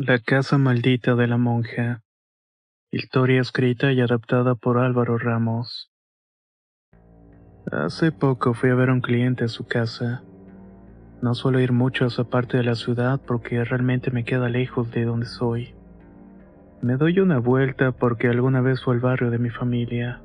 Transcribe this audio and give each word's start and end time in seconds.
La 0.00 0.20
casa 0.20 0.58
maldita 0.58 1.16
de 1.16 1.26
la 1.26 1.38
monja. 1.38 2.04
Historia 2.92 3.40
escrita 3.40 3.90
y 3.90 4.00
adaptada 4.00 4.54
por 4.54 4.78
Álvaro 4.78 5.18
Ramos. 5.18 5.90
Hace 7.72 8.12
poco 8.12 8.54
fui 8.54 8.70
a 8.70 8.76
ver 8.76 8.90
a 8.90 8.92
un 8.92 9.00
cliente 9.00 9.42
a 9.42 9.48
su 9.48 9.66
casa. 9.66 10.22
No 11.20 11.34
suelo 11.34 11.58
ir 11.58 11.72
mucho 11.72 12.04
a 12.04 12.06
esa 12.06 12.22
parte 12.22 12.58
de 12.58 12.62
la 12.62 12.76
ciudad 12.76 13.20
porque 13.26 13.64
realmente 13.64 14.12
me 14.12 14.24
queda 14.24 14.48
lejos 14.48 14.88
de 14.92 15.04
donde 15.04 15.26
soy. 15.26 15.74
Me 16.80 16.96
doy 16.96 17.18
una 17.18 17.40
vuelta 17.40 17.90
porque 17.90 18.28
alguna 18.28 18.60
vez 18.60 18.80
fue 18.80 18.94
el 18.94 19.00
barrio 19.00 19.30
de 19.30 19.38
mi 19.38 19.50
familia. 19.50 20.20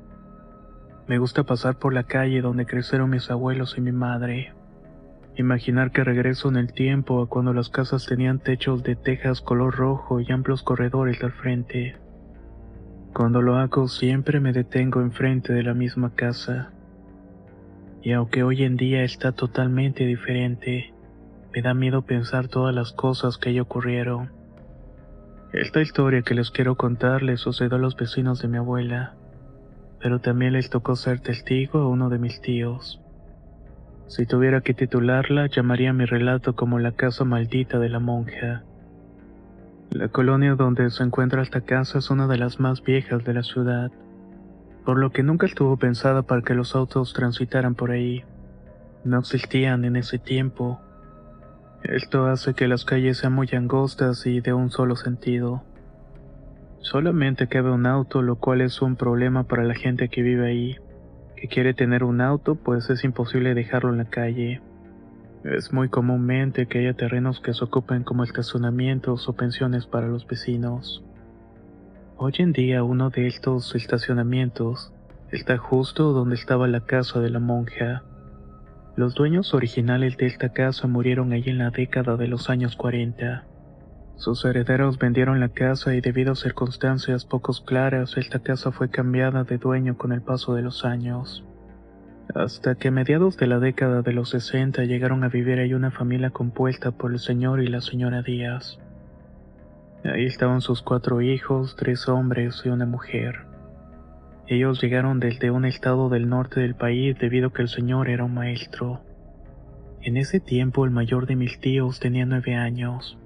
Me 1.08 1.18
gusta 1.18 1.42
pasar 1.42 1.80
por 1.80 1.92
la 1.92 2.04
calle 2.04 2.42
donde 2.42 2.64
crecieron 2.64 3.10
mis 3.10 3.28
abuelos 3.28 3.76
y 3.76 3.80
mi 3.80 3.90
madre. 3.90 4.54
Imaginar 5.36 5.90
que 5.90 6.04
regreso 6.04 6.48
en 6.48 6.56
el 6.56 6.72
tiempo 6.72 7.20
a 7.20 7.28
cuando 7.28 7.52
las 7.52 7.68
casas 7.68 8.06
tenían 8.06 8.38
techos 8.38 8.84
de 8.84 8.94
tejas 8.94 9.40
color 9.40 9.74
rojo 9.74 10.20
y 10.20 10.30
amplios 10.30 10.62
corredores 10.62 11.22
al 11.24 11.32
frente. 11.32 11.96
Cuando 13.12 13.42
lo 13.42 13.56
hago 13.56 13.88
siempre 13.88 14.38
me 14.38 14.52
detengo 14.52 15.00
enfrente 15.00 15.52
de 15.52 15.64
la 15.64 15.74
misma 15.74 16.14
casa. 16.14 16.70
Y 18.00 18.12
aunque 18.12 18.44
hoy 18.44 18.62
en 18.62 18.76
día 18.76 19.02
está 19.02 19.32
totalmente 19.32 20.06
diferente, 20.06 20.92
me 21.52 21.62
da 21.62 21.74
miedo 21.74 22.02
pensar 22.02 22.46
todas 22.46 22.74
las 22.74 22.92
cosas 22.92 23.36
que 23.36 23.52
ya 23.52 23.62
ocurrieron. 23.62 24.30
Esta 25.52 25.80
historia 25.80 26.22
que 26.22 26.34
les 26.34 26.50
quiero 26.52 26.76
contar 26.76 27.22
le 27.22 27.38
sucedió 27.38 27.76
a 27.76 27.80
los 27.80 27.96
vecinos 27.96 28.40
de 28.40 28.48
mi 28.48 28.58
abuela, 28.58 29.14
pero 30.00 30.20
también 30.20 30.52
les 30.52 30.70
tocó 30.70 30.94
ser 30.94 31.20
testigo 31.20 31.80
a 31.80 31.88
uno 31.88 32.08
de 32.08 32.18
mis 32.18 32.40
tíos. 32.40 33.03
Si 34.06 34.26
tuviera 34.26 34.60
que 34.60 34.74
titularla, 34.74 35.46
llamaría 35.46 35.92
mi 35.92 36.04
relato 36.04 36.54
como 36.54 36.78
la 36.78 36.92
casa 36.92 37.24
maldita 37.24 37.78
de 37.78 37.88
la 37.88 38.00
monja. 38.00 38.62
La 39.90 40.08
colonia 40.08 40.54
donde 40.54 40.90
se 40.90 41.02
encuentra 41.02 41.42
esta 41.42 41.62
casa 41.62 41.98
es 41.98 42.10
una 42.10 42.26
de 42.26 42.36
las 42.36 42.60
más 42.60 42.82
viejas 42.82 43.24
de 43.24 43.32
la 43.32 43.42
ciudad, 43.42 43.90
por 44.84 44.98
lo 44.98 45.10
que 45.10 45.22
nunca 45.22 45.46
estuvo 45.46 45.78
pensada 45.78 46.22
para 46.22 46.42
que 46.42 46.54
los 46.54 46.74
autos 46.74 47.14
transitaran 47.14 47.74
por 47.74 47.90
ahí. 47.92 48.24
No 49.04 49.18
existían 49.20 49.84
en 49.84 49.96
ese 49.96 50.18
tiempo. 50.18 50.80
Esto 51.82 52.26
hace 52.26 52.54
que 52.54 52.68
las 52.68 52.84
calles 52.84 53.18
sean 53.18 53.32
muy 53.32 53.48
angostas 53.52 54.26
y 54.26 54.40
de 54.40 54.52
un 54.52 54.70
solo 54.70 54.96
sentido. 54.96 55.62
Solamente 56.80 57.48
cabe 57.48 57.70
un 57.70 57.86
auto, 57.86 58.20
lo 58.20 58.36
cual 58.36 58.60
es 58.60 58.82
un 58.82 58.96
problema 58.96 59.44
para 59.44 59.64
la 59.64 59.74
gente 59.74 60.08
que 60.08 60.22
vive 60.22 60.46
ahí 60.46 60.76
que 61.44 61.48
quiere 61.48 61.74
tener 61.74 62.04
un 62.04 62.22
auto, 62.22 62.54
pues 62.54 62.88
es 62.88 63.04
imposible 63.04 63.52
dejarlo 63.52 63.90
en 63.90 63.98
la 63.98 64.06
calle. 64.06 64.62
Es 65.44 65.74
muy 65.74 65.90
comúnmente 65.90 66.64
que 66.64 66.78
haya 66.78 66.94
terrenos 66.94 67.40
que 67.40 67.52
se 67.52 67.62
ocupen 67.62 68.02
como 68.02 68.24
estacionamientos 68.24 69.28
o 69.28 69.34
pensiones 69.34 69.84
para 69.84 70.08
los 70.08 70.26
vecinos. 70.26 71.04
Hoy 72.16 72.32
en 72.38 72.52
día 72.54 72.82
uno 72.82 73.10
de 73.10 73.26
estos 73.26 73.74
estacionamientos 73.74 74.94
está 75.32 75.58
justo 75.58 76.14
donde 76.14 76.36
estaba 76.36 76.66
la 76.66 76.80
casa 76.80 77.20
de 77.20 77.28
la 77.28 77.40
monja. 77.40 78.04
Los 78.96 79.14
dueños 79.14 79.52
originales 79.52 80.16
de 80.16 80.24
esta 80.24 80.48
casa 80.48 80.86
murieron 80.86 81.34
allí 81.34 81.50
en 81.50 81.58
la 81.58 81.68
década 81.68 82.16
de 82.16 82.26
los 82.26 82.48
años 82.48 82.74
40. 82.74 83.44
Sus 84.16 84.44
herederos 84.44 84.98
vendieron 84.98 85.40
la 85.40 85.48
casa 85.48 85.94
y 85.94 86.00
debido 86.00 86.32
a 86.32 86.36
circunstancias 86.36 87.24
poco 87.24 87.52
claras, 87.64 88.16
esta 88.16 88.38
casa 88.38 88.70
fue 88.70 88.88
cambiada 88.88 89.44
de 89.44 89.58
dueño 89.58 89.98
con 89.98 90.12
el 90.12 90.22
paso 90.22 90.54
de 90.54 90.62
los 90.62 90.84
años. 90.84 91.44
Hasta 92.34 92.76
que 92.76 92.88
a 92.88 92.90
mediados 92.90 93.36
de 93.36 93.46
la 93.46 93.58
década 93.58 94.02
de 94.02 94.12
los 94.12 94.30
60 94.30 94.84
llegaron 94.84 95.24
a 95.24 95.28
vivir 95.28 95.58
ahí 95.58 95.74
una 95.74 95.90
familia 95.90 96.30
compuesta 96.30 96.92
por 96.92 97.12
el 97.12 97.18
señor 97.18 97.62
y 97.62 97.66
la 97.66 97.80
señora 97.80 98.22
Díaz. 98.22 98.78
Ahí 100.04 100.24
estaban 100.24 100.60
sus 100.60 100.82
cuatro 100.82 101.20
hijos, 101.20 101.76
tres 101.76 102.08
hombres 102.08 102.62
y 102.64 102.68
una 102.68 102.86
mujer. 102.86 103.46
Ellos 104.46 104.80
llegaron 104.82 105.20
desde 105.20 105.50
un 105.50 105.64
estado 105.64 106.08
del 106.08 106.28
norte 106.28 106.60
del 106.60 106.74
país 106.74 107.18
debido 107.18 107.48
a 107.48 107.52
que 107.52 107.62
el 107.62 107.68
señor 107.68 108.08
era 108.08 108.24
un 108.24 108.34
maestro. 108.34 109.00
En 110.02 110.16
ese 110.18 110.40
tiempo 110.40 110.84
el 110.84 110.90
mayor 110.90 111.26
de 111.26 111.36
mis 111.36 111.58
tíos 111.58 112.00
tenía 112.00 112.26
nueve 112.26 112.54
años. 112.54 113.18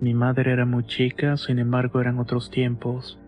Mi 0.00 0.14
madre 0.14 0.52
era 0.52 0.64
muy 0.64 0.84
chica, 0.84 1.36
sin 1.36 1.58
embargo 1.58 2.00
eran 2.00 2.20
otros 2.20 2.52
tiempos. 2.52 3.18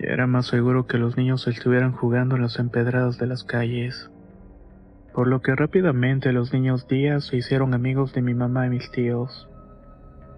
Era 0.00 0.26
más 0.26 0.46
seguro 0.46 0.86
que 0.88 0.98
los 0.98 1.16
niños 1.16 1.46
estuvieran 1.46 1.92
jugando 1.92 2.34
en 2.34 2.42
las 2.42 2.58
empedradas 2.58 3.18
de 3.18 3.28
las 3.28 3.44
calles. 3.44 4.10
Por 5.14 5.28
lo 5.28 5.42
que 5.42 5.54
rápidamente 5.54 6.32
los 6.32 6.52
niños 6.52 6.88
Díaz 6.88 7.26
se 7.26 7.36
hicieron 7.36 7.72
amigos 7.72 8.12
de 8.12 8.20
mi 8.20 8.34
mamá 8.34 8.66
y 8.66 8.70
mis 8.70 8.90
tíos. 8.90 9.48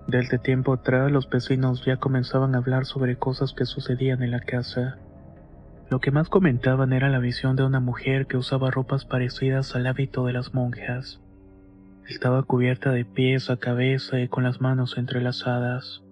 Desde 0.06 0.38
tiempo 0.38 0.74
atrás 0.74 1.10
los 1.10 1.28
vecinos 1.30 1.82
ya 1.84 1.96
comenzaban 1.96 2.54
a 2.54 2.58
hablar 2.58 2.84
sobre 2.84 3.16
cosas 3.16 3.54
que 3.54 3.64
sucedían 3.64 4.22
en 4.22 4.32
la 4.32 4.40
casa. 4.40 4.98
Lo 5.90 5.98
que 5.98 6.10
más 6.10 6.28
comentaban 6.28 6.92
era 6.92 7.08
la 7.08 7.18
visión 7.20 7.56
de 7.56 7.64
una 7.64 7.80
mujer 7.80 8.26
que 8.26 8.36
usaba 8.36 8.70
ropas 8.70 9.06
parecidas 9.06 9.74
al 9.74 9.86
hábito 9.86 10.26
de 10.26 10.34
las 10.34 10.52
monjas. 10.52 11.20
Estaba 12.08 12.42
cubierta 12.42 12.90
de 12.90 13.04
pies 13.04 13.50
a 13.50 13.58
cabeza 13.58 14.18
y 14.18 14.28
con 14.28 14.42
las 14.42 14.62
manos 14.62 14.96
entrelazadas. 14.96 16.02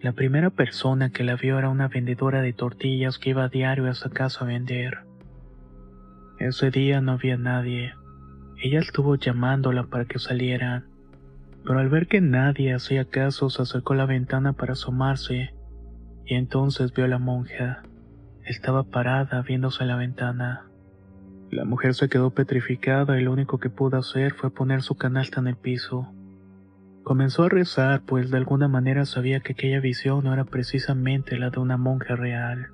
La 0.00 0.12
primera 0.12 0.48
persona 0.48 1.10
que 1.10 1.22
la 1.22 1.36
vio 1.36 1.58
era 1.58 1.68
una 1.68 1.88
vendedora 1.88 2.40
de 2.40 2.54
tortillas 2.54 3.18
que 3.18 3.30
iba 3.30 3.44
a 3.44 3.50
diario 3.50 3.84
a 3.84 3.90
esa 3.90 4.08
casa 4.08 4.44
a 4.44 4.48
vender. 4.48 5.00
Ese 6.38 6.70
día 6.70 7.02
no 7.02 7.12
había 7.12 7.36
nadie. 7.36 7.92
Ella 8.56 8.80
estuvo 8.80 9.16
llamándola 9.16 9.84
para 9.84 10.06
que 10.06 10.18
salieran, 10.18 10.86
pero 11.62 11.78
al 11.78 11.90
ver 11.90 12.06
que 12.06 12.22
nadie 12.22 12.72
hacía 12.72 13.04
caso 13.04 13.50
se 13.50 13.60
acercó 13.60 13.92
a 13.92 13.96
la 13.96 14.06
ventana 14.06 14.54
para 14.54 14.72
asomarse 14.72 15.52
y 16.24 16.36
entonces 16.36 16.94
vio 16.94 17.04
a 17.04 17.08
la 17.08 17.18
monja. 17.18 17.82
Estaba 18.46 18.82
parada 18.82 19.42
viéndose 19.42 19.84
a 19.84 19.86
la 19.88 19.96
ventana. 19.96 20.70
La 21.50 21.64
mujer 21.64 21.94
se 21.94 22.08
quedó 22.08 22.30
petrificada 22.30 23.20
y 23.20 23.22
lo 23.22 23.32
único 23.32 23.58
que 23.58 23.70
pudo 23.70 23.98
hacer 23.98 24.34
fue 24.34 24.50
poner 24.50 24.82
su 24.82 24.96
canasta 24.96 25.40
en 25.40 25.46
el 25.46 25.56
piso. 25.56 26.12
Comenzó 27.04 27.44
a 27.44 27.48
rezar, 27.48 28.02
pues 28.04 28.32
de 28.32 28.36
alguna 28.36 28.66
manera 28.66 29.04
sabía 29.04 29.38
que 29.38 29.52
aquella 29.52 29.78
visión 29.78 30.24
no 30.24 30.32
era 30.32 30.44
precisamente 30.44 31.38
la 31.38 31.50
de 31.50 31.60
una 31.60 31.76
monja 31.76 32.16
real. 32.16 32.70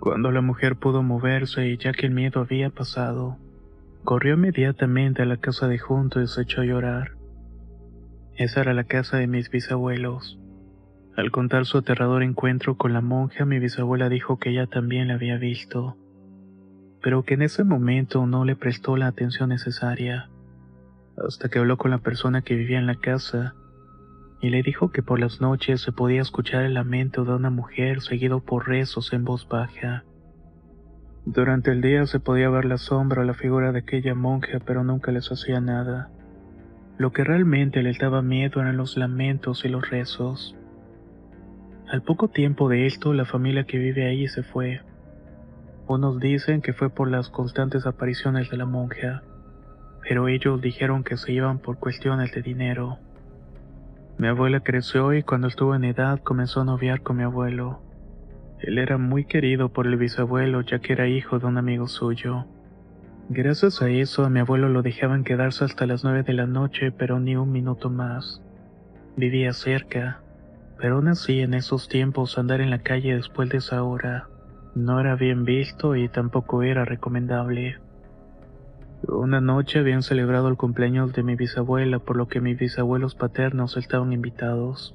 Cuando 0.00 0.32
la 0.32 0.40
mujer 0.40 0.76
pudo 0.76 1.04
moverse 1.04 1.68
y 1.68 1.76
ya 1.76 1.92
que 1.92 2.06
el 2.06 2.12
miedo 2.12 2.40
había 2.40 2.70
pasado, 2.70 3.38
corrió 4.02 4.34
inmediatamente 4.34 5.22
a 5.22 5.26
la 5.26 5.36
casa 5.36 5.68
de 5.68 5.78
junto 5.78 6.20
y 6.20 6.26
se 6.26 6.42
echó 6.42 6.62
a 6.62 6.64
llorar. 6.64 7.12
Esa 8.34 8.62
era 8.62 8.74
la 8.74 8.84
casa 8.84 9.18
de 9.18 9.28
mis 9.28 9.48
bisabuelos. 9.48 10.40
Al 11.16 11.30
contar 11.30 11.66
su 11.66 11.78
aterrador 11.78 12.24
encuentro 12.24 12.76
con 12.76 12.92
la 12.94 13.00
monja, 13.00 13.44
mi 13.44 13.60
bisabuela 13.60 14.08
dijo 14.08 14.40
que 14.40 14.50
ella 14.50 14.66
también 14.66 15.06
la 15.06 15.14
había 15.14 15.36
visto 15.36 15.99
pero 17.02 17.22
que 17.22 17.34
en 17.34 17.42
ese 17.42 17.64
momento 17.64 18.26
no 18.26 18.44
le 18.44 18.56
prestó 18.56 18.96
la 18.96 19.06
atención 19.06 19.48
necesaria, 19.48 20.28
hasta 21.16 21.48
que 21.48 21.58
habló 21.58 21.76
con 21.76 21.90
la 21.90 21.98
persona 21.98 22.42
que 22.42 22.54
vivía 22.54 22.78
en 22.78 22.86
la 22.86 22.96
casa 22.96 23.54
y 24.40 24.50
le 24.50 24.62
dijo 24.62 24.90
que 24.90 25.02
por 25.02 25.20
las 25.20 25.40
noches 25.40 25.82
se 25.82 25.92
podía 25.92 26.22
escuchar 26.22 26.62
el 26.62 26.74
lamento 26.74 27.24
de 27.24 27.34
una 27.34 27.50
mujer 27.50 28.00
seguido 28.00 28.40
por 28.40 28.68
rezos 28.68 29.12
en 29.12 29.24
voz 29.24 29.46
baja. 29.48 30.04
Durante 31.26 31.70
el 31.70 31.82
día 31.82 32.06
se 32.06 32.20
podía 32.20 32.48
ver 32.48 32.64
la 32.64 32.78
sombra 32.78 33.20
o 33.20 33.24
la 33.24 33.34
figura 33.34 33.72
de 33.72 33.80
aquella 33.80 34.14
monja, 34.14 34.58
pero 34.64 34.82
nunca 34.82 35.12
les 35.12 35.30
hacía 35.30 35.60
nada. 35.60 36.10
Lo 36.96 37.12
que 37.12 37.24
realmente 37.24 37.82
le 37.82 37.92
daba 37.92 38.22
miedo 38.22 38.60
eran 38.60 38.78
los 38.78 38.96
lamentos 38.96 39.64
y 39.64 39.68
los 39.68 39.88
rezos. 39.90 40.56
Al 41.88 42.02
poco 42.02 42.28
tiempo 42.28 42.68
de 42.68 42.86
esto, 42.86 43.12
la 43.12 43.26
familia 43.26 43.64
que 43.64 43.78
vive 43.78 44.06
ahí 44.06 44.26
se 44.28 44.42
fue. 44.42 44.80
Unos 45.90 46.20
dicen 46.20 46.62
que 46.62 46.72
fue 46.72 46.88
por 46.88 47.10
las 47.10 47.30
constantes 47.30 47.84
apariciones 47.84 48.48
de 48.48 48.56
la 48.56 48.64
monja, 48.64 49.24
pero 50.08 50.28
ellos 50.28 50.60
dijeron 50.60 51.02
que 51.02 51.16
se 51.16 51.32
iban 51.32 51.58
por 51.58 51.78
cuestiones 51.78 52.32
de 52.32 52.42
dinero. 52.42 52.98
Mi 54.16 54.28
abuela 54.28 54.60
creció 54.60 55.12
y 55.14 55.24
cuando 55.24 55.48
estuvo 55.48 55.74
en 55.74 55.82
edad 55.82 56.20
comenzó 56.22 56.60
a 56.60 56.64
noviar 56.64 57.02
con 57.02 57.16
mi 57.16 57.24
abuelo. 57.24 57.80
Él 58.60 58.78
era 58.78 58.98
muy 58.98 59.24
querido 59.24 59.70
por 59.70 59.88
el 59.88 59.96
bisabuelo 59.96 60.60
ya 60.60 60.78
que 60.78 60.92
era 60.92 61.08
hijo 61.08 61.40
de 61.40 61.46
un 61.46 61.58
amigo 61.58 61.88
suyo. 61.88 62.44
Gracias 63.28 63.82
a 63.82 63.90
eso 63.90 64.24
a 64.24 64.30
mi 64.30 64.38
abuelo 64.38 64.68
lo 64.68 64.82
dejaban 64.82 65.24
quedarse 65.24 65.64
hasta 65.64 65.86
las 65.86 66.04
nueve 66.04 66.22
de 66.22 66.34
la 66.34 66.46
noche, 66.46 66.92
pero 66.92 67.18
ni 67.18 67.34
un 67.34 67.50
minuto 67.50 67.90
más. 67.90 68.40
Vivía 69.16 69.52
cerca, 69.52 70.20
pero 70.78 70.94
aún 70.94 71.08
así 71.08 71.40
en 71.40 71.52
esos 71.52 71.88
tiempos 71.88 72.38
andar 72.38 72.60
en 72.60 72.70
la 72.70 72.78
calle 72.78 73.16
después 73.16 73.48
de 73.48 73.58
esa 73.58 73.82
hora 73.82 74.28
no 74.74 75.00
era 75.00 75.16
bien 75.16 75.44
visto 75.44 75.96
y 75.96 76.08
tampoco 76.08 76.62
era 76.62 76.84
recomendable. 76.84 77.78
Una 79.08 79.40
noche 79.40 79.78
habían 79.78 80.02
celebrado 80.02 80.48
el 80.48 80.56
cumpleaños 80.56 81.12
de 81.12 81.22
mi 81.22 81.34
bisabuela, 81.34 81.98
por 81.98 82.16
lo 82.16 82.28
que 82.28 82.40
mis 82.40 82.58
bisabuelos 82.58 83.14
paternos 83.14 83.76
estaban 83.76 84.12
invitados. 84.12 84.94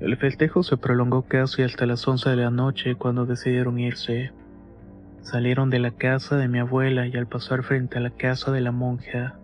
El 0.00 0.16
festejo 0.16 0.62
se 0.62 0.78
prolongó 0.78 1.22
casi 1.22 1.62
hasta 1.62 1.86
las 1.86 2.06
once 2.08 2.30
de 2.30 2.36
la 2.36 2.50
noche 2.50 2.94
cuando 2.94 3.26
decidieron 3.26 3.78
irse. 3.78 4.32
Salieron 5.20 5.70
de 5.70 5.78
la 5.78 5.92
casa 5.92 6.36
de 6.36 6.48
mi 6.48 6.58
abuela 6.58 7.06
y 7.06 7.16
al 7.16 7.28
pasar 7.28 7.62
frente 7.62 7.98
a 7.98 8.00
la 8.00 8.10
casa 8.10 8.50
de 8.50 8.62
la 8.62 8.72
monja, 8.72 9.36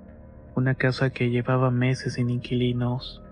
una 0.57 0.75
casa 0.75 1.11
que 1.11 1.31
llevaba 1.31 1.71
meses 1.71 2.15
sin 2.15 2.31
inquilinos, 2.31 3.23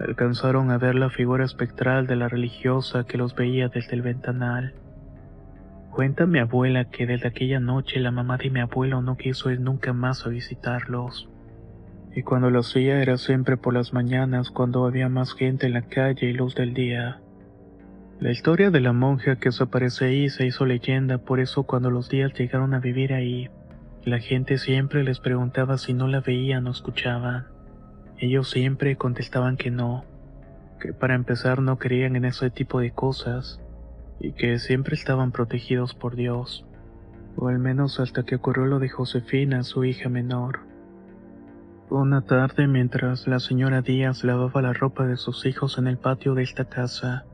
alcanzaron 0.00 0.70
a 0.70 0.78
ver 0.78 0.94
la 0.94 1.10
figura 1.10 1.44
espectral 1.44 2.06
de 2.06 2.16
la 2.16 2.28
religiosa 2.28 3.04
que 3.04 3.18
los 3.18 3.34
veía 3.34 3.68
desde 3.68 3.94
el 3.94 4.02
ventanal. 4.02 4.74
Cuenta 5.98 6.26
mi 6.26 6.38
abuela 6.38 6.84
que 6.84 7.06
desde 7.06 7.26
aquella 7.26 7.58
noche 7.58 7.98
la 7.98 8.12
mamá 8.12 8.36
de 8.36 8.50
mi 8.50 8.60
abuelo 8.60 9.02
no 9.02 9.16
quiso 9.16 9.50
ir 9.50 9.58
nunca 9.58 9.92
más 9.92 10.24
a 10.24 10.28
visitarlos. 10.28 11.28
Y 12.14 12.22
cuando 12.22 12.50
lo 12.50 12.60
hacía 12.60 13.02
era 13.02 13.18
siempre 13.18 13.56
por 13.56 13.74
las 13.74 13.92
mañanas 13.92 14.50
cuando 14.50 14.86
había 14.86 15.08
más 15.08 15.34
gente 15.34 15.66
en 15.66 15.72
la 15.72 15.82
calle 15.82 16.28
y 16.28 16.32
luz 16.34 16.54
del 16.54 16.72
día. 16.72 17.20
La 18.20 18.30
historia 18.30 18.70
de 18.70 18.78
la 18.78 18.92
monja 18.92 19.40
que 19.40 19.50
se 19.50 19.64
aparece 19.64 20.04
ahí 20.04 20.28
se 20.30 20.46
hizo 20.46 20.66
leyenda, 20.66 21.18
por 21.18 21.40
eso 21.40 21.64
cuando 21.64 21.90
los 21.90 22.08
días 22.08 22.32
llegaron 22.32 22.74
a 22.74 22.78
vivir 22.78 23.12
ahí, 23.12 23.50
la 24.04 24.20
gente 24.20 24.58
siempre 24.58 25.02
les 25.02 25.18
preguntaba 25.18 25.78
si 25.78 25.94
no 25.94 26.06
la 26.06 26.20
veían 26.20 26.68
o 26.68 26.70
escuchaban. 26.70 27.48
Ellos 28.18 28.48
siempre 28.48 28.94
contestaban 28.94 29.56
que 29.56 29.72
no, 29.72 30.04
que 30.80 30.92
para 30.92 31.16
empezar 31.16 31.60
no 31.60 31.76
creían 31.76 32.14
en 32.14 32.24
ese 32.24 32.50
tipo 32.50 32.78
de 32.78 32.92
cosas, 32.92 33.60
y 34.20 34.32
que 34.32 34.58
siempre 34.58 34.94
estaban 34.94 35.32
protegidos 35.32 35.94
por 35.94 36.16
Dios, 36.16 36.66
o 37.36 37.48
al 37.48 37.58
menos 37.58 38.00
hasta 38.00 38.24
que 38.24 38.36
ocurrió 38.36 38.66
lo 38.66 38.78
de 38.78 38.88
Josefina, 38.88 39.62
su 39.62 39.84
hija 39.84 40.08
menor. 40.08 40.60
Una 41.90 42.22
tarde, 42.22 42.66
mientras 42.66 43.26
la 43.26 43.40
señora 43.40 43.80
Díaz 43.80 44.24
lavaba 44.24 44.60
la 44.60 44.72
ropa 44.72 45.06
de 45.06 45.16
sus 45.16 45.46
hijos 45.46 45.78
en 45.78 45.86
el 45.86 45.96
patio 45.96 46.34
de 46.34 46.42
esta 46.42 46.66
casa, 46.66 47.24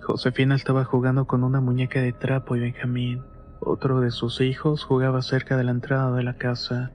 Josefina 0.00 0.54
estaba 0.54 0.84
jugando 0.84 1.26
con 1.26 1.44
una 1.44 1.60
muñeca 1.60 2.00
de 2.00 2.12
trapo 2.12 2.56
y 2.56 2.60
Benjamín, 2.60 3.22
otro 3.60 4.00
de 4.00 4.10
sus 4.10 4.40
hijos, 4.40 4.84
jugaba 4.84 5.22
cerca 5.22 5.56
de 5.56 5.64
la 5.64 5.72
entrada 5.72 6.16
de 6.16 6.22
la 6.22 6.34
casa. 6.34 6.92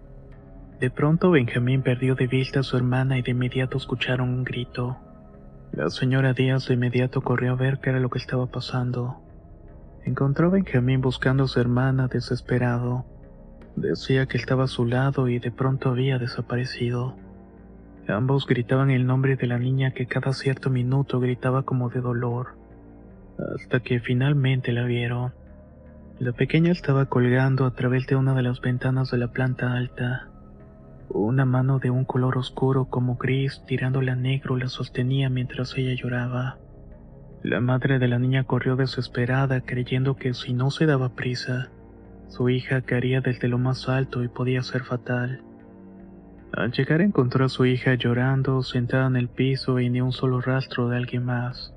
De 0.80 0.90
pronto 0.90 1.32
Benjamín 1.32 1.82
perdió 1.82 2.16
de 2.16 2.28
vista 2.28 2.62
a 2.62 2.64
su 2.64 2.78
hermana 2.78 3.18
y 3.18 3.22
de 3.22 3.32
inmediato 3.32 3.78
escucharon 3.78 4.30
un 4.30 4.44
grito. 4.44 4.98
La 5.74 5.90
señora 5.90 6.34
Díaz 6.34 6.68
de 6.68 6.74
inmediato 6.74 7.22
corrió 7.22 7.54
a 7.54 7.56
ver 7.56 7.80
qué 7.80 7.92
era 7.92 8.00
lo 8.00 8.10
que 8.10 8.20
estaba 8.20 8.48
pasando. 8.48 9.22
Encontró 10.04 10.48
a 10.48 10.52
Benjamín 10.52 11.00
buscando 11.02 11.46
a 11.46 11.48
su 11.48 11.60
hermana 11.60 12.08
desesperado. 12.08 13.06
Decía 13.76 14.26
que 14.26 14.38
estaba 14.38 14.66
a 14.66 14.68
su 14.68 14.86
lado 14.86 15.30
y 15.30 15.40
de 15.40 15.52
pronto 15.52 15.90
había 15.90 16.20
desaparecido. 16.20 17.16
Ambos 18.08 18.46
gritaban 18.48 18.92
el 18.92 19.06
nombre 19.06 19.38
de 19.38 19.48
la 19.48 19.60
niña 19.60 19.92
que 19.92 20.08
cada 20.08 20.34
cierto 20.34 20.70
minuto 20.70 21.20
gritaba 21.20 21.64
como 21.64 21.90
de 21.90 22.02
dolor 22.02 22.62
hasta 23.56 23.80
que 23.80 24.00
finalmente 24.00 24.72
la 24.72 24.84
vieron. 24.84 25.34
La 26.20 26.34
pequeña 26.34 26.72
estaba 26.72 27.06
colgando 27.06 27.66
a 27.66 27.74
través 27.74 28.08
de 28.08 28.16
una 28.16 28.34
de 28.34 28.44
las 28.44 28.62
ventanas 28.62 29.12
de 29.12 29.18
la 29.18 29.32
planta 29.32 29.74
alta. 29.74 30.31
Una 31.14 31.44
mano 31.44 31.80
de 31.80 31.90
un 31.90 32.06
color 32.06 32.38
oscuro 32.38 32.86
como 32.86 33.18
gris 33.18 33.64
tirándole 33.68 34.12
a 34.12 34.16
negro 34.16 34.56
la 34.56 34.70
sostenía 34.70 35.30
mientras 35.30 35.78
ella 35.78 35.94
lloraba. 35.94 36.58
La 37.44 37.60
madre 37.60 38.00
de 38.00 38.08
la 38.08 38.18
niña 38.18 38.46
corrió 38.46 38.78
desesperada 38.78 39.60
creyendo 39.60 40.16
que 40.16 40.34
si 40.34 40.54
no 40.54 40.72
se 40.72 40.86
daba 40.86 41.10
prisa, 41.10 41.70
su 42.30 42.48
hija 42.50 42.82
caería 42.84 43.20
desde 43.20 43.50
lo 43.50 43.58
más 43.58 43.90
alto 43.90 44.24
y 44.24 44.30
podía 44.30 44.64
ser 44.64 44.84
fatal. 44.84 45.42
Al 46.54 46.72
llegar 46.72 47.02
encontró 47.02 47.44
a 47.44 47.50
su 47.50 47.66
hija 47.66 47.96
llorando, 47.96 48.64
sentada 48.64 49.08
en 49.08 49.18
el 49.18 49.28
piso 49.28 49.82
y 49.82 49.90
ni 49.90 50.00
un 50.00 50.14
solo 50.14 50.40
rastro 50.40 50.88
de 50.88 50.96
alguien 50.96 51.26
más. 51.26 51.74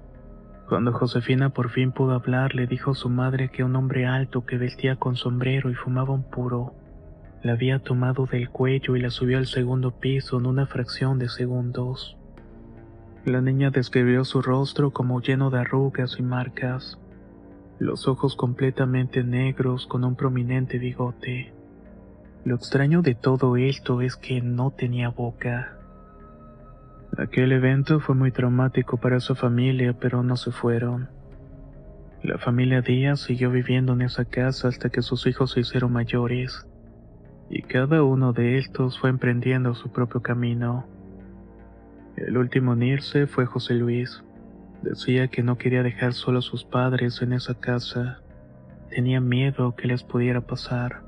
Cuando 0.68 0.92
Josefina 0.92 1.50
por 1.50 1.70
fin 1.70 1.90
pudo 1.90 2.12
hablar, 2.12 2.54
le 2.54 2.68
dijo 2.68 2.92
a 2.92 2.94
su 2.94 3.08
madre 3.10 3.50
que 3.50 3.64
un 3.64 3.74
hombre 3.74 4.06
alto 4.06 4.46
que 4.46 4.58
vestía 4.58 4.96
con 4.96 5.16
sombrero 5.16 5.70
y 5.70 5.74
fumaba 5.74 6.14
un 6.14 6.22
puro, 6.22 6.74
la 7.44 7.52
había 7.52 7.78
tomado 7.78 8.24
del 8.24 8.48
cuello 8.48 8.96
y 8.96 9.02
la 9.02 9.10
subió 9.10 9.36
al 9.36 9.46
segundo 9.46 9.90
piso 9.90 10.38
en 10.38 10.46
una 10.46 10.66
fracción 10.66 11.18
de 11.18 11.28
segundos. 11.28 12.16
La 13.26 13.42
niña 13.42 13.70
describió 13.70 14.24
su 14.24 14.40
rostro 14.40 14.92
como 14.92 15.20
lleno 15.20 15.50
de 15.50 15.58
arrugas 15.58 16.16
y 16.18 16.22
marcas, 16.22 16.98
los 17.78 18.08
ojos 18.08 18.34
completamente 18.34 19.22
negros 19.22 19.86
con 19.86 20.04
un 20.04 20.16
prominente 20.16 20.78
bigote. 20.78 21.52
Lo 22.46 22.54
extraño 22.54 23.02
de 23.02 23.14
todo 23.14 23.58
esto 23.58 24.00
es 24.00 24.16
que 24.16 24.40
no 24.40 24.70
tenía 24.70 25.10
boca. 25.10 25.76
Aquel 27.18 27.52
evento 27.52 28.00
fue 28.00 28.14
muy 28.14 28.32
traumático 28.32 28.96
para 28.96 29.20
su 29.20 29.34
familia, 29.34 29.92
pero 30.00 30.22
no 30.22 30.36
se 30.38 30.50
fueron. 30.50 31.10
La 32.22 32.38
familia 32.38 32.80
Díaz 32.80 33.20
siguió 33.20 33.50
viviendo 33.50 33.92
en 33.92 34.00
esa 34.00 34.24
casa 34.24 34.68
hasta 34.68 34.88
que 34.88 35.02
sus 35.02 35.26
hijos 35.26 35.52
se 35.52 35.60
hicieron 35.60 35.92
mayores, 35.92 36.66
y 37.50 37.62
cada 37.62 38.02
uno 38.02 38.32
de 38.32 38.58
estos 38.58 38.98
fue 38.98 39.10
emprendiendo 39.10 39.74
su 39.74 39.90
propio 39.90 40.22
camino. 40.22 40.86
El 42.16 42.36
último 42.36 42.74
en 42.74 42.82
irse 42.82 43.26
fue 43.26 43.46
José 43.46 43.74
Luis. 43.74 44.22
Decía 44.82 45.28
que 45.28 45.42
no 45.42 45.58
quería 45.58 45.82
dejar 45.82 46.12
solo 46.12 46.40
a 46.40 46.42
sus 46.42 46.64
padres 46.64 47.22
en 47.22 47.32
esa 47.32 47.54
casa. 47.54 48.20
Tenía 48.90 49.20
miedo 49.20 49.74
que 49.76 49.88
les 49.88 50.02
pudiera 50.02 50.40
pasar. 50.40 51.02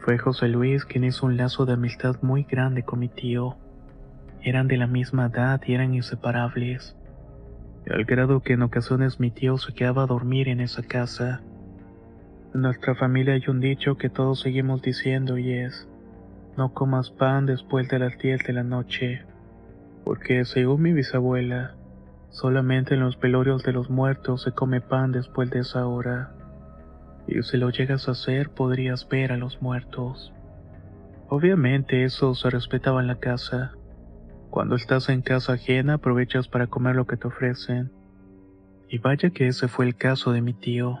Fue 0.00 0.18
José 0.18 0.48
Luis 0.48 0.84
quien 0.84 1.04
hizo 1.04 1.26
un 1.26 1.36
lazo 1.36 1.66
de 1.66 1.74
amistad 1.74 2.16
muy 2.22 2.44
grande 2.44 2.82
con 2.82 2.98
mi 2.98 3.08
tío 3.08 3.56
eran 4.44 4.68
de 4.68 4.76
la 4.76 4.86
misma 4.86 5.26
edad 5.26 5.60
y 5.66 5.72
eran 5.72 5.94
inseparables, 5.94 6.94
al 7.88 8.04
grado 8.04 8.40
que 8.40 8.52
en 8.52 8.62
ocasiones 8.62 9.18
mi 9.18 9.30
tío 9.30 9.56
se 9.56 9.72
quedaba 9.72 10.02
a 10.02 10.06
dormir 10.06 10.48
en 10.48 10.60
esa 10.60 10.82
casa. 10.82 11.40
En 12.54 12.62
nuestra 12.62 12.94
familia 12.94 13.34
hay 13.34 13.42
un 13.48 13.58
dicho 13.58 13.96
que 13.96 14.08
todos 14.08 14.40
seguimos 14.40 14.80
diciendo 14.80 15.38
y 15.38 15.52
es, 15.52 15.88
no 16.56 16.72
comas 16.72 17.10
pan 17.10 17.46
después 17.46 17.88
de 17.88 17.98
las 17.98 18.16
10 18.16 18.44
de 18.46 18.52
la 18.52 18.62
noche, 18.62 19.22
porque 20.04 20.44
según 20.44 20.82
mi 20.82 20.92
bisabuela, 20.92 21.74
solamente 22.30 22.94
en 22.94 23.00
los 23.00 23.18
velorios 23.18 23.64
de 23.64 23.72
los 23.72 23.90
muertos 23.90 24.42
se 24.42 24.52
come 24.52 24.80
pan 24.80 25.10
después 25.10 25.50
de 25.50 25.60
esa 25.60 25.88
hora, 25.88 26.32
y 27.26 27.42
si 27.42 27.56
lo 27.56 27.70
llegas 27.70 28.06
a 28.06 28.12
hacer 28.12 28.50
podrías 28.50 29.08
ver 29.08 29.32
a 29.32 29.36
los 29.36 29.60
muertos. 29.60 30.32
Obviamente 31.28 32.04
eso 32.04 32.36
se 32.36 32.50
respetaba 32.50 33.00
en 33.00 33.08
la 33.08 33.16
casa, 33.16 33.72
cuando 34.50 34.76
estás 34.76 35.08
en 35.08 35.22
casa 35.22 35.54
ajena 35.54 35.94
aprovechas 35.94 36.46
para 36.46 36.68
comer 36.68 36.94
lo 36.94 37.08
que 37.08 37.16
te 37.16 37.26
ofrecen. 37.26 37.90
Y 38.88 38.98
vaya 38.98 39.30
que 39.30 39.48
ese 39.48 39.66
fue 39.66 39.86
el 39.86 39.96
caso 39.96 40.30
de 40.30 40.40
mi 40.40 40.54
tío. 40.54 41.00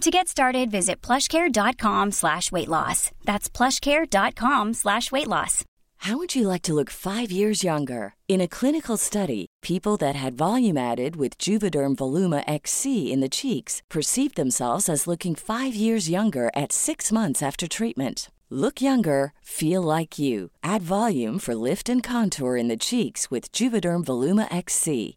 To 0.00 0.10
get 0.10 0.28
started, 0.28 0.70
visit 0.70 1.00
plushcare.com 1.00 2.12
slash 2.12 2.50
weight 2.52 2.68
loss. 2.68 3.10
That's 3.24 3.48
plushcare.com 3.48 4.74
slash 4.74 5.10
weight 5.12 5.28
loss. 5.28 5.64
How 5.98 6.18
would 6.18 6.34
you 6.34 6.46
like 6.48 6.60
to 6.62 6.74
look 6.74 6.90
five 6.90 7.30
years 7.30 7.64
younger? 7.64 8.14
In 8.28 8.42
a 8.42 8.48
clinical 8.48 8.98
study, 8.98 9.46
people 9.62 9.96
that 9.98 10.16
had 10.16 10.34
volume 10.34 10.76
added 10.76 11.16
with 11.16 11.38
Juvederm 11.38 11.94
Voluma 11.96 12.44
XC 12.46 13.10
in 13.10 13.20
the 13.20 13.28
cheeks 13.30 13.80
perceived 13.88 14.36
themselves 14.36 14.88
as 14.90 15.06
looking 15.06 15.34
five 15.34 15.74
years 15.74 16.10
younger 16.10 16.50
at 16.54 16.72
six 16.72 17.10
months 17.10 17.42
after 17.42 17.66
treatment. 17.66 18.30
Look 18.50 18.82
younger, 18.82 19.32
feel 19.40 19.80
like 19.80 20.18
you. 20.18 20.50
Add 20.62 20.82
volume 20.82 21.38
for 21.38 21.54
lift 21.54 21.88
and 21.88 22.02
contour 22.02 22.56
in 22.56 22.68
the 22.68 22.76
cheeks 22.76 23.30
with 23.30 23.50
Juvederm 23.52 24.04
Voluma 24.04 24.54
XC. 24.54 25.16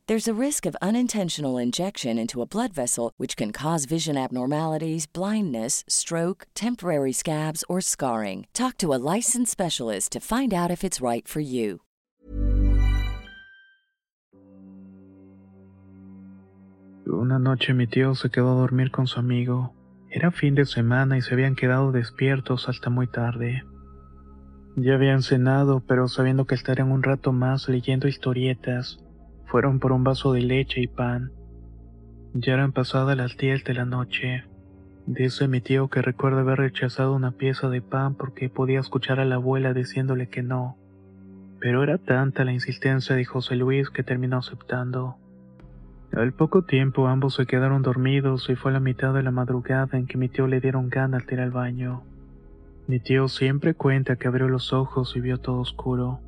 There's 0.11 0.27
a 0.27 0.45
risk 0.47 0.65
of 0.65 0.75
unintentional 0.81 1.57
injection 1.57 2.17
into 2.19 2.41
a 2.41 2.45
blood 2.45 2.73
vessel, 2.73 3.13
which 3.15 3.37
can 3.37 3.53
cause 3.53 3.85
vision 3.85 4.17
abnormalities, 4.17 5.07
blindness, 5.07 5.85
stroke, 5.87 6.47
temporary 6.53 7.13
scabs, 7.13 7.63
or 7.69 7.79
scarring. 7.79 8.45
Talk 8.51 8.77
to 8.79 8.93
a 8.93 8.99
licensed 9.15 9.53
specialist 9.53 10.11
to 10.11 10.19
find 10.19 10.53
out 10.53 10.69
if 10.69 10.83
it's 10.83 10.99
right 10.99 11.25
for 11.25 11.39
you. 11.39 11.79
Una 17.07 17.39
noche 17.39 17.73
mi 17.73 17.87
tío 17.87 18.13
se 18.13 18.27
quedó 18.27 18.51
a 18.51 18.59
dormir 18.67 18.91
con 18.91 19.07
su 19.07 19.17
amigo. 19.17 19.73
Era 20.09 20.31
fin 20.31 20.55
de 20.55 20.65
semana 20.65 21.15
y 21.15 21.21
se 21.21 21.33
habían 21.35 21.55
quedado 21.55 21.93
despiertos 21.93 22.67
hasta 22.67 22.89
muy 22.89 23.07
tarde. 23.07 23.63
Ya 24.75 24.95
habían 24.95 25.23
cenado, 25.23 25.79
pero 25.87 26.09
sabiendo 26.09 26.43
que 26.43 26.55
estarían 26.55 26.91
un 26.91 27.01
rato 27.01 27.31
más 27.31 27.69
leyendo 27.69 28.09
historietas, 28.09 28.99
fueron 29.51 29.79
por 29.79 29.91
un 29.91 30.05
vaso 30.05 30.31
de 30.31 30.41
leche 30.41 30.79
y 30.79 30.87
pan. 30.87 31.33
Ya 32.33 32.53
eran 32.53 32.71
pasadas 32.71 33.17
las 33.17 33.35
10 33.35 33.65
de 33.65 33.73
la 33.73 33.83
noche. 33.83 34.45
Dice 35.05 35.49
mi 35.49 35.59
tío 35.59 35.89
que 35.89 36.01
recuerda 36.01 36.39
haber 36.39 36.59
rechazado 36.59 37.13
una 37.13 37.31
pieza 37.31 37.69
de 37.69 37.81
pan 37.81 38.15
porque 38.15 38.47
podía 38.47 38.79
escuchar 38.79 39.19
a 39.19 39.25
la 39.25 39.35
abuela 39.35 39.73
diciéndole 39.73 40.29
que 40.29 40.41
no. 40.41 40.77
Pero 41.59 41.83
era 41.83 41.97
tanta 41.97 42.45
la 42.45 42.53
insistencia 42.53 43.13
de 43.13 43.25
José 43.25 43.57
Luis 43.57 43.89
que 43.89 44.03
terminó 44.03 44.37
aceptando. 44.37 45.17
Al 46.13 46.31
poco 46.31 46.61
tiempo 46.61 47.07
ambos 47.07 47.35
se 47.35 47.45
quedaron 47.45 47.81
dormidos 47.81 48.49
y 48.49 48.55
fue 48.55 48.71
a 48.71 48.75
la 48.75 48.79
mitad 48.79 49.13
de 49.13 49.23
la 49.23 49.31
madrugada 49.31 49.97
en 49.97 50.07
que 50.07 50.17
mi 50.17 50.29
tío 50.29 50.47
le 50.47 50.61
dieron 50.61 50.87
ganas 50.87 51.27
de 51.27 51.35
ir 51.35 51.41
al 51.41 51.51
baño. 51.51 52.03
Mi 52.87 53.01
tío 53.01 53.27
siempre 53.27 53.73
cuenta 53.73 54.15
que 54.15 54.29
abrió 54.29 54.47
los 54.47 54.71
ojos 54.71 55.13
y 55.17 55.19
vio 55.19 55.39
todo 55.39 55.59
oscuro. 55.59 56.21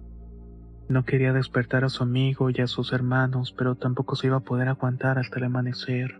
No 0.89 1.05
quería 1.05 1.33
despertar 1.33 1.85
a 1.85 1.89
su 1.89 2.03
amigo 2.03 2.49
y 2.49 2.61
a 2.61 2.67
sus 2.67 2.91
hermanos, 2.93 3.53
pero 3.57 3.75
tampoco 3.75 4.15
se 4.15 4.27
iba 4.27 4.37
a 4.37 4.41
poder 4.41 4.67
aguantar 4.67 5.17
hasta 5.17 5.39
el 5.39 5.45
amanecer. 5.45 6.19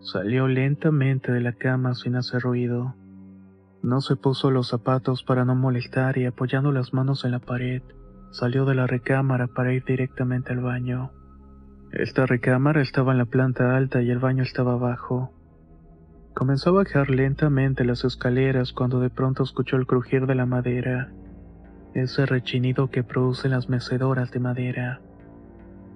Salió 0.00 0.48
lentamente 0.48 1.32
de 1.32 1.40
la 1.40 1.52
cama 1.52 1.94
sin 1.94 2.16
hacer 2.16 2.42
ruido. 2.42 2.94
No 3.82 4.00
se 4.00 4.16
puso 4.16 4.50
los 4.50 4.68
zapatos 4.68 5.22
para 5.22 5.44
no 5.44 5.54
molestar 5.54 6.18
y 6.18 6.26
apoyando 6.26 6.72
las 6.72 6.92
manos 6.94 7.24
en 7.24 7.32
la 7.32 7.38
pared, 7.40 7.82
salió 8.30 8.64
de 8.64 8.74
la 8.74 8.86
recámara 8.86 9.46
para 9.48 9.72
ir 9.72 9.84
directamente 9.84 10.52
al 10.52 10.60
baño. 10.60 11.12
Esta 11.92 12.26
recámara 12.26 12.82
estaba 12.82 13.12
en 13.12 13.18
la 13.18 13.24
planta 13.24 13.76
alta 13.76 14.02
y 14.02 14.10
el 14.10 14.18
baño 14.18 14.42
estaba 14.42 14.72
abajo. 14.72 15.32
Comenzó 16.34 16.70
a 16.70 16.84
bajar 16.84 17.10
lentamente 17.10 17.84
las 17.84 18.04
escaleras 18.04 18.72
cuando 18.72 19.00
de 19.00 19.10
pronto 19.10 19.42
escuchó 19.42 19.76
el 19.76 19.86
crujir 19.86 20.26
de 20.26 20.34
la 20.34 20.46
madera, 20.46 21.12
ese 22.02 22.26
rechinido 22.26 22.90
que 22.90 23.02
producen 23.02 23.50
las 23.50 23.68
mecedoras 23.68 24.30
de 24.30 24.40
madera. 24.40 25.00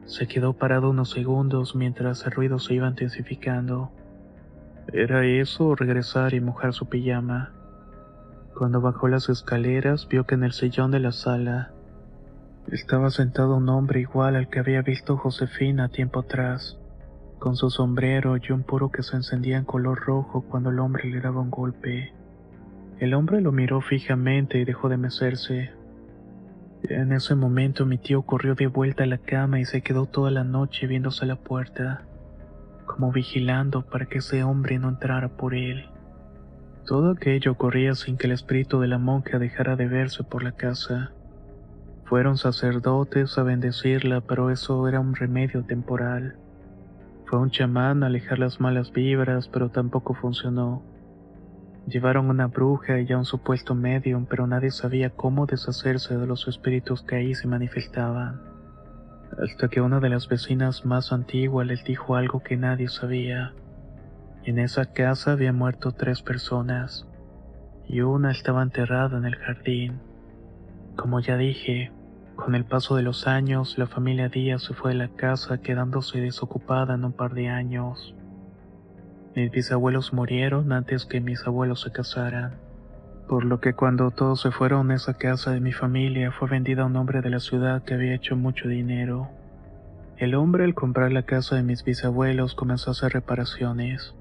Se 0.05 0.27
quedó 0.27 0.53
parado 0.53 0.91
unos 0.91 1.11
segundos 1.11 1.75
mientras 1.75 2.25
el 2.27 2.33
ruido 2.33 2.59
se 2.59 2.75
iba 2.75 2.89
intensificando. 2.89 3.91
¿Era 4.93 5.25
eso 5.25 5.75
regresar 5.75 6.35
y 6.35 6.41
mojar 6.41 6.73
su 6.73 6.89
pijama? 6.89 7.53
Cuando 8.57 8.81
bajó 8.81 9.09
las 9.09 9.29
escaleras 9.29 10.09
vio 10.09 10.25
que 10.25 10.35
en 10.35 10.45
el 10.45 10.53
sillón 10.53 10.91
de 10.91 11.01
la 11.01 11.13
sala 11.13 11.73
estaba 12.71 13.11
sentado 13.11 13.57
un 13.57 13.69
hombre 13.69 14.01
igual 14.01 14.37
al 14.37 14.49
que 14.49 14.61
había 14.61 14.83
visto 14.83 15.17
Josefina 15.17 15.89
tiempo 15.89 16.21
atrás, 16.21 16.79
con 17.39 17.57
su 17.57 17.71
sombrero 17.71 18.37
y 18.37 18.53
un 18.53 18.63
puro 18.63 18.91
que 18.91 19.03
se 19.03 19.17
encendía 19.17 19.59
en 19.59 19.65
color 19.65 20.01
rojo 20.01 20.43
cuando 20.43 20.71
el 20.71 20.79
hombre 20.79 21.11
le 21.11 21.21
daba 21.21 21.41
un 21.41 21.51
golpe. 21.51 22.13
El 22.99 23.15
hombre 23.15 23.41
lo 23.41 23.51
miró 23.51 23.81
fijamente 23.81 24.59
y 24.59 24.65
dejó 24.65 24.89
de 24.89 24.97
mecerse. 24.97 25.73
En 26.89 27.13
ese 27.13 27.37
momento 27.37 27.87
mi 27.87 27.97
tío 27.97 28.23
corrió 28.23 28.57
de 28.57 28.67
vuelta 28.67 29.05
a 29.05 29.07
la 29.07 29.19
cama 29.19 29.61
y 29.61 29.65
se 29.65 29.83
quedó 29.83 30.07
toda 30.07 30.33
la 30.33 30.43
noche 30.43 30.89
viéndose 30.89 31.25
a 31.25 31.29
la 31.29 31.37
puerta, 31.37 32.03
como 32.87 33.13
vigilando 33.13 33.83
para 33.83 34.07
que 34.07 34.19
ese 34.19 34.43
hombre 34.43 34.79
no 34.81 34.89
entrara 34.89 35.29
por 35.29 35.55
él. 35.55 35.89
Todo 36.85 37.13
aquello 37.13 37.53
ocurría 37.53 37.95
sin 37.95 38.17
que 38.17 38.27
el 38.27 38.33
espíritu 38.33 38.81
de 38.81 38.89
la 38.89 38.99
monja 38.99 39.39
dejara 39.39 39.77
de 39.77 39.87
verse 39.87 40.25
por 40.25 40.43
la 40.43 40.53
casa. 40.53 41.13
Fueron 42.05 42.37
sacerdotes 42.37 43.39
a 43.39 43.45
bendecirla, 43.45 44.21
pero 44.21 44.51
eso 44.51 44.89
era 44.89 44.99
un 44.99 45.15
remedio 45.15 45.65
temporal. 45.65 46.37
Fue 47.27 47.39
un 47.39 47.51
chamán 47.51 48.03
a 48.03 48.07
alejar 48.07 48.41
las 48.41 48.61
malas 48.61 48.91
vibras, 48.91 49.49
pero 49.49 49.71
tampoco 49.71 50.15
funcionó. 50.15 50.83
Llevaron 51.87 52.31
una 52.31 52.47
bruja 52.47 53.01
y 53.01 53.13
a 53.13 53.19
un 53.19 53.25
supuesto 53.25 53.75
medium, 53.75 54.27
pero 54.27 54.47
nadie 54.47 54.71
sabía 54.71 55.11
cómo 55.11 55.47
deshacerse 55.47 56.17
de 56.17 56.27
los 56.27 56.47
espíritus 56.47 57.03
que 57.03 57.17
ahí 57.17 57.35
se 57.35 57.49
manifestaban. 57.49 58.41
Hasta 59.43 59.69
que 59.69 59.81
una 59.81 59.99
de 59.99 60.09
las 60.09 60.29
vecinas 60.29 60.85
más 60.85 61.13
antiguas 61.13 61.67
les 61.67 61.85
dijo 61.85 62.17
algo 62.17 62.41
que 62.41 62.57
nadie 62.57 62.89
sabía. 62.89 63.53
En 64.45 64.59
esa 64.59 64.93
casa 64.93 65.33
había 65.33 65.53
muerto 65.53 65.93
tres 65.93 66.23
personas, 66.23 67.09
y 67.89 68.01
una 68.01 68.31
estaba 68.31 68.63
enterrada 68.63 69.19
en 69.19 69.25
el 69.25 69.37
jardín. 69.37 70.01
Como 70.97 71.21
ya 71.21 71.37
dije, 71.37 71.91
con 72.37 72.55
el 72.55 72.65
paso 72.65 72.97
de 72.97 73.03
los 73.03 73.27
años, 73.27 73.77
la 73.79 73.87
familia 73.87 74.29
Díaz 74.29 74.63
se 74.63 74.75
fue 74.75 74.93
de 74.93 74.99
la 74.99 75.09
casa 75.09 75.59
quedándose 75.59 76.21
desocupada 76.21 76.95
en 76.95 77.05
un 77.05 77.13
par 77.13 77.35
de 77.35 77.49
años. 77.49 78.15
Mis 79.35 79.51
bisabuelos 79.51 80.13
murieron 80.13 80.73
antes 80.73 81.07
que 81.07 81.21
mis 81.21 81.47
abuelos 81.47 81.81
se 81.81 81.91
casaran, 81.91 82.53
por 83.29 83.45
lo 83.45 83.61
que 83.61 83.73
cuando 83.73 84.11
todos 84.11 84.43
se 84.43 84.51
fueron, 84.51 84.91
esa 84.91 85.15
casa 85.15 85.53
de 85.53 85.61
mi 85.61 85.73
familia 85.73 86.33
fue 86.33 86.51
vendida 86.51 86.83
a 86.83 86.87
un 86.87 86.97
hombre 86.97 87.23
de 87.23 87.31
la 87.31 87.41
ciudad 87.41 87.83
que 87.83 87.95
había 87.95 88.15
hecho 88.15 88.37
mucho 88.37 88.69
dinero. 88.69 89.31
El 90.19 90.35
hombre 90.35 90.65
al 90.65 90.75
comprar 90.75 91.13
la 91.13 91.23
casa 91.23 91.57
de 91.57 91.63
mis 91.63 91.83
bisabuelos 91.83 92.55
comenzó 92.55 92.91
a 92.91 92.93
hacer 92.93 93.13
reparaciones. 93.13 94.15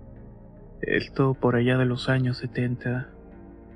Esto 0.82 1.34
por 1.34 1.56
allá 1.56 1.78
de 1.78 1.86
los 1.86 2.08
años 2.08 2.38
70. 2.38 3.10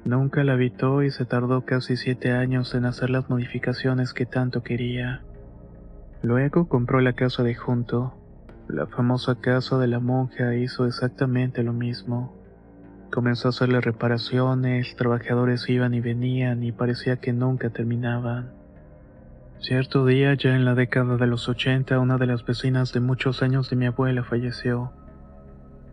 Nunca 0.06 0.44
la 0.44 0.54
habitó 0.54 1.04
y 1.04 1.12
se 1.12 1.26
tardó 1.26 1.66
casi 1.66 1.98
siete 1.98 2.32
años 2.32 2.74
en 2.74 2.86
hacer 2.86 3.10
las 3.10 3.30
modificaciones 3.30 4.14
que 4.14 4.26
tanto 4.26 4.64
quería. 4.64 5.22
Luego 6.22 6.70
compró 6.70 7.02
la 7.02 7.14
casa 7.14 7.44
de 7.44 7.56
junto. 7.56 8.14
La 8.68 8.88
famosa 8.88 9.36
casa 9.36 9.78
de 9.78 9.88
la 9.88 10.00
monja 10.00 10.56
hizo 10.56 10.88
exactamente 10.88 11.62
lo 11.62 11.72
mismo. 11.72 12.36
Comenzó 13.12 13.48
a 13.48 13.50
hacerle 13.50 13.80
reparaciones, 13.80 14.96
trabajadores 14.96 15.70
iban 15.70 15.94
y 15.94 16.02
venían 16.02 16.64
y 16.64 16.72
parecía 16.72 17.18
que 17.18 17.32
nunca 17.32 17.70
terminaban. 17.70 18.52
Cierto 19.60 20.06
día, 20.06 20.34
ya 20.34 20.56
en 20.56 20.66
la 20.66 20.74
década 20.74 21.18
de 21.18 21.28
los 21.28 21.48
80, 21.48 22.00
una 22.00 22.18
de 22.18 22.26
las 22.26 22.44
vecinas 22.44 22.92
de 22.92 23.00
muchos 23.00 23.44
años 23.44 23.70
de 23.70 23.76
mi 23.76 23.86
abuela 23.86 24.24
falleció. 24.24 24.92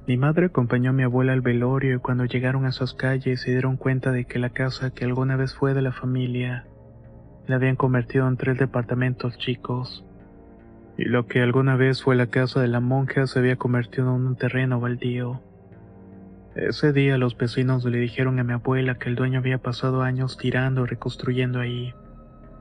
Mi 0.07 0.17
madre 0.17 0.47
acompañó 0.47 0.91
a 0.91 0.95
mi 0.95 1.03
abuela 1.03 1.33
al 1.33 1.43
velorio 1.43 1.97
y 1.97 2.01
cuando 2.01 2.25
llegaron 2.25 2.65
a 2.65 2.71
esas 2.71 2.95
calles 2.95 3.43
se 3.43 3.51
dieron 3.51 3.77
cuenta 3.77 4.11
de 4.13 4.25
que 4.25 4.39
la 4.39 4.51
casa 4.51 4.91
que 4.91 5.05
alguna 5.05 5.37
vez 5.37 5.55
fue 5.55 5.75
de 5.75 5.83
la 5.83 5.93
familia 5.93 6.67
la 7.47 7.57
habían 7.57 7.77
convertido 7.77 8.27
en 8.29 8.37
tres 8.37 8.59
departamentos 8.59 9.37
chicos. 9.39 10.05
Y 10.97 11.05
lo 11.05 11.27
que 11.27 11.43
alguna 11.43 11.77
vez 11.77 12.03
fue 12.03 12.17
la 12.17 12.27
casa 12.27 12.61
de 12.61 12.69
la 12.69 12.81
monja 12.81 13.27
se 13.27 13.39
había 13.39 13.57
convertido 13.57 14.15
en 14.15 14.27
un 14.27 14.37
terreno 14.37 14.81
baldío. 14.81 15.41
Ese 16.55 16.93
día 16.93 17.17
los 17.17 17.37
vecinos 17.37 17.85
le 17.85 17.99
dijeron 17.99 18.39
a 18.39 18.45
mi 18.45 18.53
abuela 18.53 18.97
que 18.97 19.09
el 19.09 19.15
dueño 19.15 19.39
había 19.39 19.59
pasado 19.59 20.03
años 20.03 20.37
tirando 20.37 20.85
y 20.85 20.87
reconstruyendo 20.87 21.61
ahí, 21.61 21.95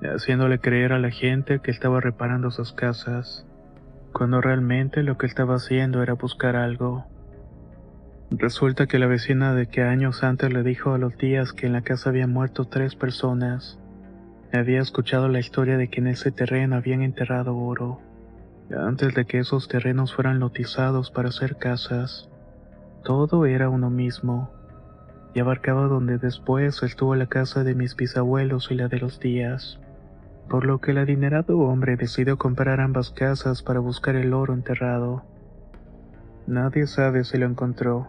haciéndole 0.01 0.59
creer 0.59 0.93
a 0.93 0.99
la 0.99 1.11
gente 1.11 1.59
que 1.59 1.71
estaba 1.71 1.99
reparando 1.99 2.51
sus 2.51 2.71
casas, 2.71 3.45
cuando 4.13 4.39
realmente 4.39 5.03
lo 5.03 5.17
que 5.17 5.25
estaba 5.25 5.55
haciendo 5.55 6.01
era 6.01 6.13
buscar 6.13 6.55
algo. 6.55 7.05
Resulta 8.31 8.87
que 8.87 8.97
la 8.97 9.07
vecina 9.07 9.53
de 9.53 9.67
que 9.67 9.83
años 9.83 10.23
antes 10.23 10.53
le 10.53 10.63
dijo 10.63 10.93
a 10.93 10.97
los 10.97 11.17
días 11.17 11.51
que 11.51 11.67
en 11.67 11.73
la 11.73 11.81
casa 11.81 12.11
habían 12.11 12.31
muerto 12.31 12.63
tres 12.63 12.95
personas, 12.95 13.77
había 14.53 14.79
escuchado 14.79 15.27
la 15.27 15.39
historia 15.39 15.77
de 15.77 15.89
que 15.89 15.99
en 15.99 16.07
ese 16.07 16.31
terreno 16.31 16.77
habían 16.77 17.01
enterrado 17.01 17.57
oro, 17.57 17.99
antes 18.73 19.13
de 19.13 19.25
que 19.25 19.39
esos 19.39 19.67
terrenos 19.67 20.13
fueran 20.13 20.39
lotizados 20.39 21.11
para 21.11 21.29
hacer 21.29 21.57
casas. 21.57 22.29
Todo 23.03 23.45
era 23.45 23.69
uno 23.69 23.89
mismo, 23.89 24.51
y 25.33 25.39
abarcaba 25.39 25.87
donde 25.87 26.17
después 26.17 26.83
estuvo 26.83 27.15
la 27.15 27.27
casa 27.27 27.63
de 27.63 27.75
mis 27.75 27.95
bisabuelos 27.95 28.69
y 28.71 28.75
la 28.75 28.87
de 28.87 28.99
los 28.99 29.19
días, 29.19 29.79
por 30.49 30.65
lo 30.65 30.79
que 30.79 30.91
el 30.91 30.97
adinerado 30.97 31.57
hombre 31.59 31.95
decidió 31.95 32.37
comprar 32.37 32.79
ambas 32.79 33.11
casas 33.11 33.63
para 33.63 33.79
buscar 33.79 34.15
el 34.15 34.33
oro 34.33 34.53
enterrado. 34.53 35.23
Nadie 36.47 36.87
sabe 36.87 37.23
si 37.23 37.37
lo 37.37 37.45
encontró 37.45 38.07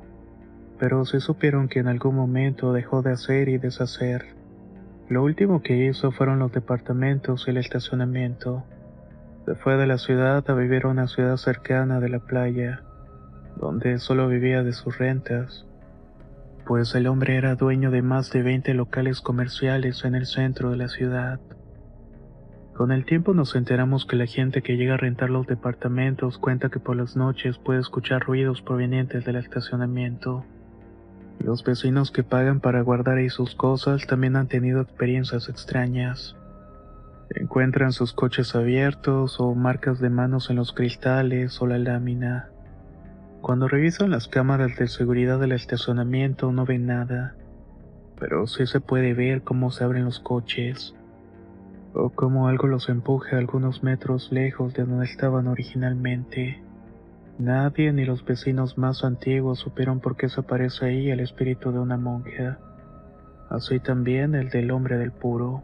pero 0.82 1.04
sí 1.04 1.20
supieron 1.20 1.68
que 1.68 1.78
en 1.78 1.86
algún 1.86 2.16
momento 2.16 2.72
dejó 2.72 3.02
de 3.02 3.12
hacer 3.12 3.48
y 3.48 3.56
deshacer. 3.56 4.34
Lo 5.08 5.22
último 5.22 5.62
que 5.62 5.86
hizo 5.86 6.10
fueron 6.10 6.40
los 6.40 6.50
departamentos 6.50 7.44
y 7.46 7.50
el 7.52 7.58
estacionamiento. 7.58 8.64
Se 9.44 9.56
fue 9.56 9.76
de 9.76 9.86
la 9.86 9.98
ciudad 9.98 10.48
a 10.48 10.54
vivir 10.54 10.84
a 10.84 10.88
una 10.88 11.08
ciudad 11.08 11.36
cercana 11.36 11.98
de 11.98 12.08
la 12.08 12.20
playa, 12.20 12.82
donde 13.56 13.98
solo 13.98 14.28
vivía 14.28 14.62
de 14.62 14.72
sus 14.72 14.98
rentas, 14.98 15.66
pues 16.64 16.94
el 16.94 17.08
hombre 17.08 17.36
era 17.36 17.56
dueño 17.56 17.90
de 17.90 18.02
más 18.02 18.30
de 18.30 18.42
20 18.42 18.72
locales 18.74 19.20
comerciales 19.20 20.04
en 20.04 20.14
el 20.14 20.26
centro 20.26 20.70
de 20.70 20.76
la 20.76 20.88
ciudad. 20.88 21.40
Con 22.74 22.92
el 22.92 23.04
tiempo 23.04 23.34
nos 23.34 23.54
enteramos 23.54 24.06
que 24.06 24.16
la 24.16 24.26
gente 24.26 24.62
que 24.62 24.76
llega 24.76 24.94
a 24.94 24.96
rentar 24.96 25.28
los 25.28 25.46
departamentos 25.46 26.38
cuenta 26.38 26.68
que 26.68 26.78
por 26.78 26.96
las 26.96 27.16
noches 27.16 27.58
puede 27.58 27.80
escuchar 27.80 28.22
ruidos 28.22 28.62
provenientes 28.62 29.24
del 29.24 29.36
estacionamiento. 29.36 30.44
Los 31.38 31.64
vecinos 31.64 32.12
que 32.12 32.22
pagan 32.22 32.60
para 32.60 32.80
guardar 32.80 33.18
ahí 33.18 33.28
sus 33.28 33.54
cosas 33.56 34.06
también 34.06 34.36
han 34.36 34.46
tenido 34.46 34.80
experiencias 34.80 35.48
extrañas. 35.48 36.36
Encuentran 37.34 37.92
sus 37.92 38.12
coches 38.12 38.54
abiertos 38.54 39.40
o 39.40 39.54
marcas 39.54 40.00
de 40.00 40.10
manos 40.10 40.50
en 40.50 40.56
los 40.56 40.72
cristales 40.72 41.60
o 41.62 41.66
la 41.66 41.78
lámina. 41.78 42.50
Cuando 43.40 43.68
revisan 43.68 44.10
las 44.10 44.28
cámaras 44.28 44.76
de 44.76 44.86
seguridad 44.86 45.40
del 45.40 45.52
estacionamiento 45.52 46.52
no 46.52 46.66
ven 46.66 46.86
nada, 46.86 47.34
pero 48.20 48.46
sí 48.46 48.66
se 48.66 48.80
puede 48.80 49.14
ver 49.14 49.42
cómo 49.42 49.70
se 49.70 49.82
abren 49.82 50.04
los 50.04 50.20
coches 50.20 50.94
o 51.94 52.10
como 52.10 52.48
algo 52.48 52.66
los 52.66 52.88
empuja 52.88 53.38
algunos 53.38 53.82
metros 53.82 54.30
lejos 54.32 54.74
de 54.74 54.84
donde 54.84 55.06
estaban 55.06 55.46
originalmente. 55.46 56.62
Nadie 57.38 57.92
ni 57.92 58.04
los 58.04 58.24
vecinos 58.24 58.78
más 58.78 59.04
antiguos 59.04 59.58
supieron 59.58 60.00
por 60.00 60.16
qué 60.16 60.28
se 60.28 60.40
aparece 60.40 60.86
ahí 60.86 61.10
el 61.10 61.20
espíritu 61.20 61.72
de 61.72 61.78
una 61.78 61.96
monja, 61.96 62.58
así 63.50 63.80
también 63.80 64.34
el 64.34 64.50
del 64.50 64.70
hombre 64.70 64.98
del 64.98 65.12
puro. 65.12 65.62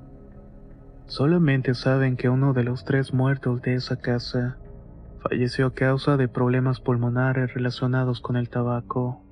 Solamente 1.08 1.72
saben 1.72 2.18
que 2.18 2.28
uno 2.28 2.52
de 2.52 2.64
los 2.64 2.84
tres 2.84 3.14
muertos 3.14 3.62
de 3.62 3.74
esa 3.74 3.96
casa 3.96 4.58
falleció 5.22 5.68
a 5.68 5.74
causa 5.74 6.18
de 6.18 6.28
problemas 6.28 6.80
pulmonares 6.80 7.54
relacionados 7.54 8.20
con 8.20 8.36
el 8.36 8.50
tabaco. 8.50 9.22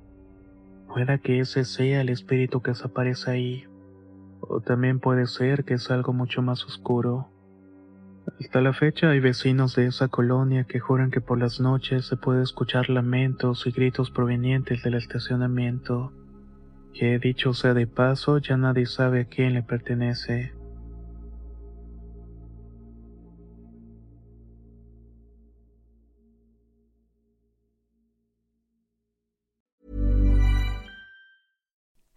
Pueda 0.87 1.19
que 1.19 1.39
ese 1.39 1.65
sea 1.65 2.01
el 2.01 2.09
espíritu 2.09 2.63
que 2.63 2.73
se 2.73 2.87
aparece 2.87 3.29
ahí. 3.29 3.65
O 4.41 4.59
también 4.59 4.99
puede 4.99 5.27
ser 5.27 5.65
que 5.65 5.75
es 5.75 5.91
algo 5.91 6.13
mucho 6.13 6.41
más 6.41 6.65
oscuro. 6.65 7.29
Hasta 8.39 8.59
la 8.59 8.73
fecha 8.73 9.11
hay 9.11 9.19
vecinos 9.19 9.75
de 9.75 9.85
esa 9.85 10.07
colonia 10.07 10.63
que 10.63 10.79
juran 10.79 11.11
que 11.11 11.21
por 11.21 11.37
las 11.37 11.59
noches 11.59 12.07
se 12.07 12.17
puede 12.17 12.41
escuchar 12.41 12.89
lamentos 12.89 13.67
y 13.67 13.71
gritos 13.71 14.09
provenientes 14.09 14.81
del 14.81 14.95
estacionamiento, 14.95 16.11
que 16.95 17.19
dicho 17.19 17.53
sea 17.53 17.75
de 17.75 17.85
paso 17.85 18.39
ya 18.39 18.57
nadie 18.57 18.87
sabe 18.87 19.21
a 19.21 19.25
quién 19.25 19.53
le 19.53 19.61
pertenece. 19.61 20.56